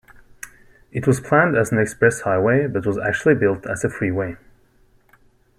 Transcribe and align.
It 0.91 1.05
was 1.05 1.19
planned 1.19 1.55
as 1.55 1.71
an 1.71 1.77
express 1.77 2.21
highway 2.21 2.65
but 2.65 2.87
was 2.87 2.97
actually 2.97 3.35
built 3.35 3.67
as 3.67 3.83
a 3.83 3.89
freeway. 3.91 4.35